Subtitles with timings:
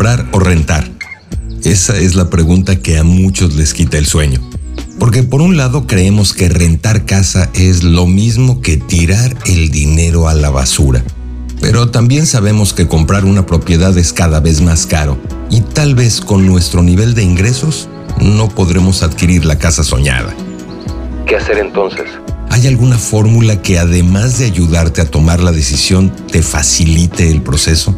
[0.00, 0.88] ¿Comprar o rentar?
[1.62, 4.40] Esa es la pregunta que a muchos les quita el sueño.
[4.98, 10.26] Porque por un lado creemos que rentar casa es lo mismo que tirar el dinero
[10.26, 11.04] a la basura.
[11.60, 15.18] Pero también sabemos que comprar una propiedad es cada vez más caro
[15.50, 17.90] y tal vez con nuestro nivel de ingresos
[18.22, 20.34] no podremos adquirir la casa soñada.
[21.26, 22.06] ¿Qué hacer entonces?
[22.48, 27.94] ¿Hay alguna fórmula que además de ayudarte a tomar la decisión te facilite el proceso?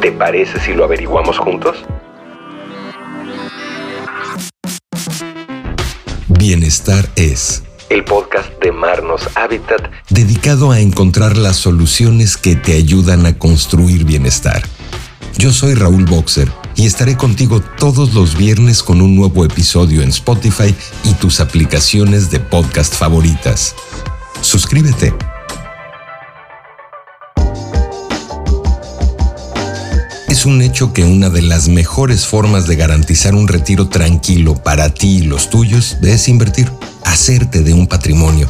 [0.00, 1.76] ¿Te parece si lo averiguamos juntos?
[6.28, 13.26] Bienestar es el podcast de Marnos Habitat, dedicado a encontrar las soluciones que te ayudan
[13.26, 14.62] a construir bienestar.
[15.36, 20.08] Yo soy Raúl Boxer y estaré contigo todos los viernes con un nuevo episodio en
[20.08, 23.74] Spotify y tus aplicaciones de podcast favoritas.
[24.40, 25.12] Suscríbete.
[30.40, 34.88] Es un hecho que una de las mejores formas de garantizar un retiro tranquilo para
[34.88, 36.72] ti y los tuyos es invertir
[37.04, 38.48] hacerte de un patrimonio.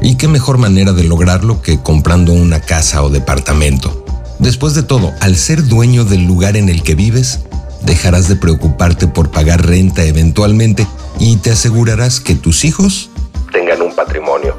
[0.00, 4.06] ¿Y qué mejor manera de lograrlo que comprando una casa o departamento?
[4.38, 7.40] Después de todo, al ser dueño del lugar en el que vives,
[7.82, 10.86] dejarás de preocuparte por pagar renta eventualmente
[11.20, 13.10] y te asegurarás que tus hijos
[13.52, 14.56] tengan un patrimonio.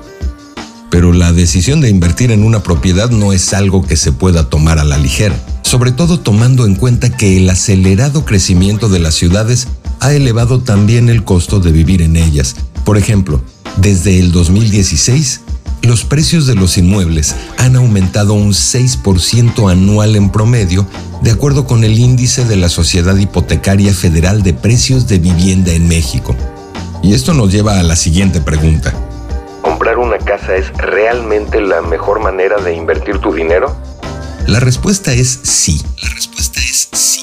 [0.92, 4.78] Pero la decisión de invertir en una propiedad no es algo que se pueda tomar
[4.78, 5.36] a la ligera,
[5.70, 9.68] sobre todo tomando en cuenta que el acelerado crecimiento de las ciudades
[10.00, 12.56] ha elevado también el costo de vivir en ellas
[12.90, 13.40] por ejemplo,
[13.78, 15.42] desde el 2016,
[15.84, 20.88] los precios de los inmuebles han aumentado un 6% anual en promedio,
[21.22, 25.88] de acuerdo con el índice de la Sociedad Hipotecaria Federal de Precios de Vivienda en
[25.88, 26.36] México.
[27.04, 28.92] Y esto nos lleva a la siguiente pregunta.
[29.62, 33.76] ¿Comprar una casa es realmente la mejor manera de invertir tu dinero?
[34.50, 35.80] La respuesta es sí.
[36.02, 37.22] La respuesta es sí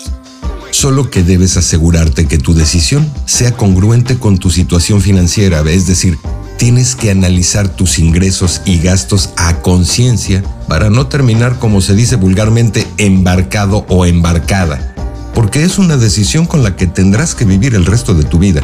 [0.70, 6.18] solo que debes asegurarte que tu decisión sea congruente con tu situación financiera, es decir,
[6.58, 12.16] tienes que analizar tus ingresos y gastos a conciencia para no terminar, como se dice
[12.16, 14.94] vulgarmente, embarcado o embarcada,
[15.34, 18.62] porque es una decisión con la que tendrás que vivir el resto de tu vida.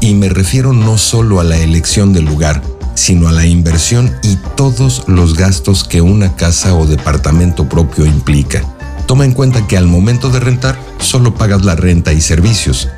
[0.00, 2.62] Y me refiero no solo a la elección del lugar,
[3.00, 8.62] sino a la inversión y todos los gastos que una casa o departamento propio implica.
[9.06, 12.88] Toma en cuenta que al momento de rentar solo pagas la renta y servicios,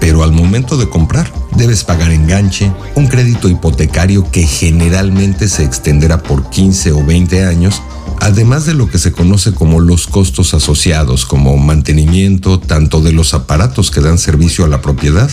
[0.00, 6.20] pero al momento de comprar debes pagar enganche, un crédito hipotecario que generalmente se extenderá
[6.20, 7.80] por 15 o 20 años,
[8.18, 13.34] además de lo que se conoce como los costos asociados, como mantenimiento tanto de los
[13.34, 15.30] aparatos que dan servicio a la propiedad,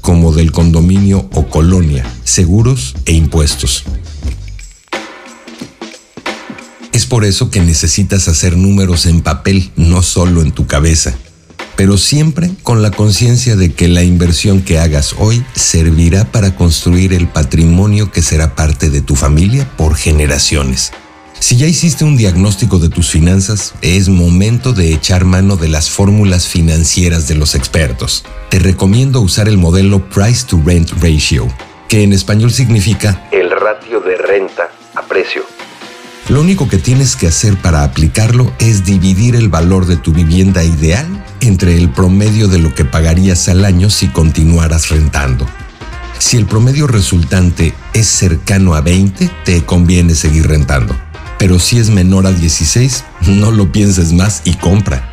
[0.00, 3.84] como del condominio o colonia, seguros e impuestos.
[6.92, 11.14] Es por eso que necesitas hacer números en papel, no solo en tu cabeza,
[11.76, 17.14] pero siempre con la conciencia de que la inversión que hagas hoy servirá para construir
[17.14, 20.92] el patrimonio que será parte de tu familia por generaciones.
[21.38, 25.88] Si ya hiciste un diagnóstico de tus finanzas, es momento de echar mano de las
[25.88, 28.24] fórmulas financieras de los expertos.
[28.50, 31.48] Te recomiendo usar el modelo Price to Rent Ratio,
[31.88, 35.44] que en español significa el ratio de renta a precio
[36.30, 40.62] lo único que tienes que hacer para aplicarlo es dividir el valor de tu vivienda
[40.62, 41.04] ideal
[41.40, 45.44] entre el promedio de lo que pagarías al año si continuaras rentando.
[46.20, 50.94] Si el promedio resultante es cercano a 20, te conviene seguir rentando.
[51.36, 55.09] Pero si es menor a 16, no lo pienses más y compra.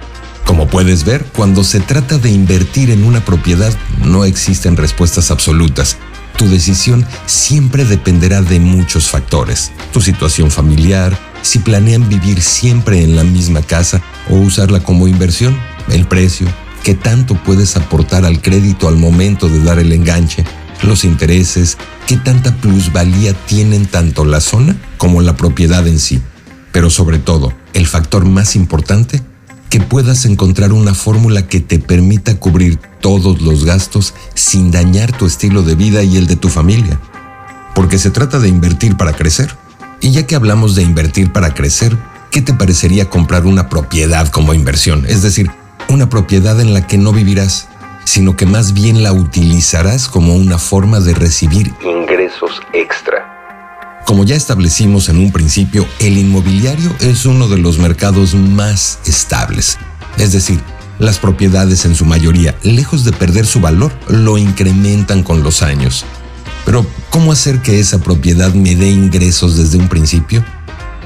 [0.47, 3.71] Como puedes ver, cuando se trata de invertir en una propiedad
[4.03, 5.97] no existen respuestas absolutas
[6.37, 9.71] tu decisión siempre dependerá de muchos factores.
[9.91, 15.59] Tu situación familiar, si planean vivir siempre en la misma casa o usarla como inversión,
[15.89, 16.47] el precio,
[16.83, 20.45] qué tanto puedes aportar al crédito al momento de dar el enganche,
[20.83, 26.21] los intereses, qué tanta plusvalía tienen tanto la zona como la propiedad en sí.
[26.71, 29.23] Pero sobre todo, el factor más importante
[29.69, 35.25] que puedas encontrar una fórmula que te permita cubrir todos los gastos sin dañar tu
[35.25, 36.99] estilo de vida y el de tu familia.
[37.75, 39.55] Porque se trata de invertir para crecer.
[40.01, 41.97] Y ya que hablamos de invertir para crecer,
[42.31, 45.05] ¿qué te parecería comprar una propiedad como inversión?
[45.07, 45.49] Es decir,
[45.89, 47.67] una propiedad en la que no vivirás,
[48.03, 53.16] sino que más bien la utilizarás como una forma de recibir ingresos extra.
[54.07, 59.77] Como ya establecimos en un principio, el inmobiliario es uno de los mercados más estables.
[60.17, 60.61] Es decir,
[60.97, 66.05] las propiedades en su mayoría, lejos de perder su valor, lo incrementan con los años.
[66.63, 70.41] Pero, ¿cómo hacer que esa propiedad me dé ingresos desde un principio?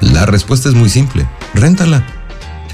[0.00, 2.06] La respuesta es muy simple, réntala.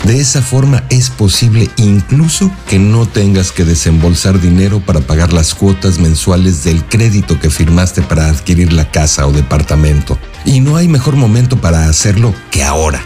[0.04, 5.54] De esa forma es posible incluso que no tengas que desembolsar dinero para pagar las
[5.54, 10.18] cuotas mensuales del crédito que firmaste para adquirir la casa o departamento.
[10.44, 13.02] Y no hay mejor momento para hacerlo que ahora.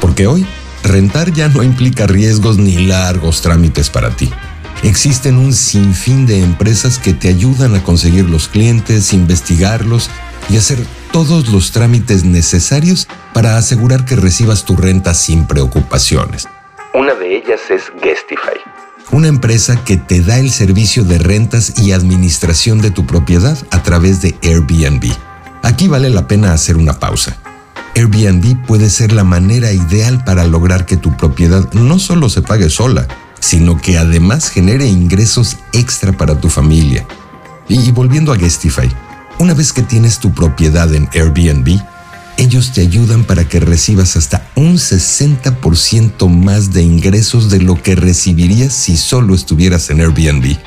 [0.00, 0.46] Porque hoy,
[0.82, 4.30] rentar ya no implica riesgos ni largos trámites para ti.
[4.82, 10.08] Existen un sinfín de empresas que te ayudan a conseguir los clientes, investigarlos
[10.50, 16.48] y hacer todos los trámites necesarios para asegurar que recibas tu renta sin preocupaciones.
[16.92, 18.58] Una de ellas es Guestify.
[19.12, 23.82] Una empresa que te da el servicio de rentas y administración de tu propiedad a
[23.82, 25.12] través de Airbnb.
[25.62, 27.36] Aquí vale la pena hacer una pausa.
[27.94, 32.70] Airbnb puede ser la manera ideal para lograr que tu propiedad no solo se pague
[32.70, 33.06] sola,
[33.40, 37.06] sino que además genere ingresos extra para tu familia.
[37.68, 38.88] Y volviendo a Guestify,
[39.40, 41.80] una vez que tienes tu propiedad en Airbnb,
[42.36, 47.96] ellos te ayudan para que recibas hasta un 60% más de ingresos de lo que
[47.96, 50.58] recibirías si solo estuvieras en Airbnb.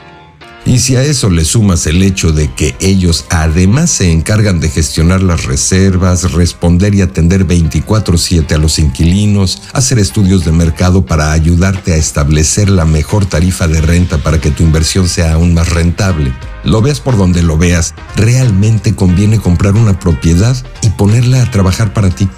[0.65, 4.69] Y si a eso le sumas el hecho de que ellos además se encargan de
[4.69, 11.31] gestionar las reservas, responder y atender 24/7 a los inquilinos, hacer estudios de mercado para
[11.31, 15.69] ayudarte a establecer la mejor tarifa de renta para que tu inversión sea aún más
[15.69, 16.33] rentable.
[16.63, 21.93] Lo veas por donde lo veas, realmente conviene comprar una propiedad y ponerla a trabajar
[21.93, 22.29] para ti.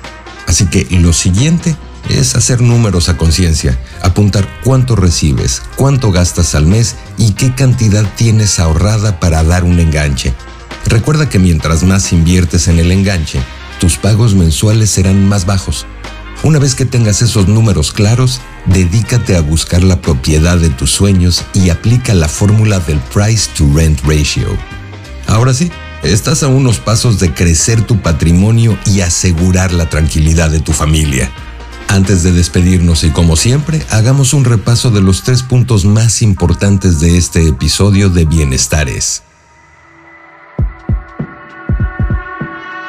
[0.47, 1.75] Así que lo siguiente
[2.09, 8.05] es hacer números a conciencia, apuntar cuánto recibes, cuánto gastas al mes y qué cantidad
[8.15, 10.33] tienes ahorrada para dar un enganche.
[10.85, 13.39] Recuerda que mientras más inviertes en el enganche,
[13.79, 15.85] tus pagos mensuales serán más bajos.
[16.45, 21.43] Una vez que tengas esos números claros, dedícate a buscar la propiedad de tus sueños
[21.55, 24.55] y aplica la fórmula del price to rent ratio.
[25.25, 25.71] Ahora sí,
[26.03, 31.31] estás a unos pasos de crecer tu patrimonio y asegurar la tranquilidad de tu familia.
[31.87, 36.99] Antes de despedirnos y como siempre, hagamos un repaso de los tres puntos más importantes
[36.99, 39.23] de este episodio de Bienestares.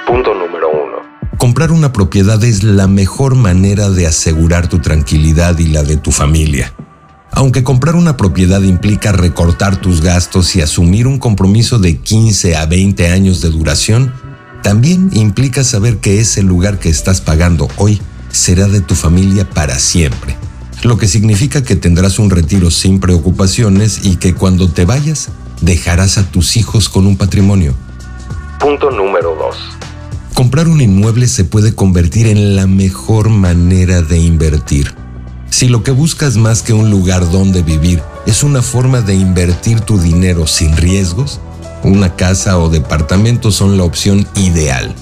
[0.06, 0.85] Punto número uno.
[1.46, 6.10] Comprar una propiedad es la mejor manera de asegurar tu tranquilidad y la de tu
[6.10, 6.74] familia.
[7.30, 12.66] Aunque comprar una propiedad implica recortar tus gastos y asumir un compromiso de 15 a
[12.66, 14.12] 20 años de duración,
[14.64, 19.78] también implica saber que ese lugar que estás pagando hoy será de tu familia para
[19.78, 20.36] siempre,
[20.82, 25.28] lo que significa que tendrás un retiro sin preocupaciones y que cuando te vayas
[25.60, 27.72] dejarás a tus hijos con un patrimonio.
[28.58, 29.85] Punto número 2.
[30.36, 34.94] Comprar un inmueble se puede convertir en la mejor manera de invertir.
[35.50, 39.80] Si lo que buscas más que un lugar donde vivir es una forma de invertir
[39.80, 41.40] tu dinero sin riesgos,
[41.82, 44.94] una casa o departamento son la opción ideal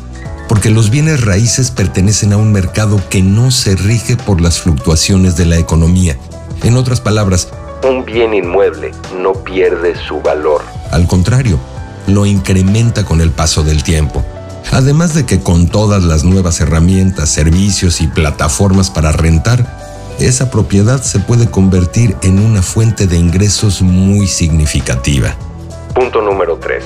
[0.48, 5.36] porque los bienes raíces pertenecen a un mercado que no se rige por las fluctuaciones
[5.36, 6.16] de la economía.
[6.62, 7.48] En otras palabras,
[7.82, 10.62] un bien inmueble no pierde su valor.
[10.92, 11.58] Al contrario,
[12.06, 14.25] lo incrementa con el paso del tiempo.
[14.72, 19.84] Además de que con todas las nuevas herramientas, servicios y plataformas para rentar,
[20.19, 25.37] esa propiedad se puede convertir en una fuente de ingresos muy significativa.
[25.94, 26.84] Punto número 3.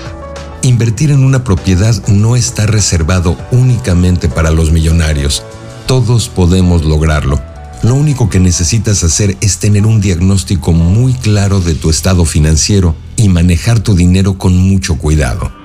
[0.63, 5.43] Invertir en una propiedad no está reservado únicamente para los millonarios.
[5.87, 7.41] Todos podemos lograrlo.
[7.83, 12.97] Lo único que necesitas hacer es tener un diagnóstico muy claro de tu estado financiero
[13.17, 15.58] y manejar tu dinero con mucho cuidado.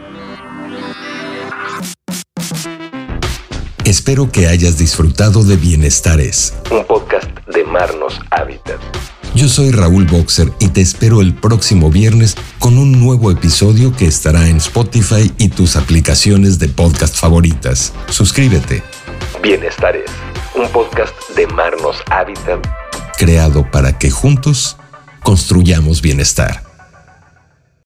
[3.86, 8.80] Espero que hayas disfrutado de Bienestares, un podcast de Marnos Habitat.
[9.36, 14.06] Yo soy Raúl Boxer y te espero el próximo viernes con un nuevo episodio que
[14.06, 17.92] estará en Spotify y tus aplicaciones de podcast favoritas.
[18.10, 18.82] Suscríbete.
[19.42, 20.10] Bienestares,
[20.56, 22.66] un podcast de Marnos Habitat.
[23.18, 24.78] Creado para que juntos
[25.24, 26.73] construyamos bienestar.